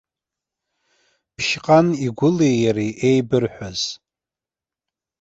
Ԥшьҟан 1.35 1.87
игәылеи 2.05 2.55
иареи 2.63 2.91
еибырҳәаз. 3.07 3.79